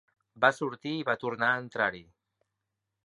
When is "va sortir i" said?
0.45-1.05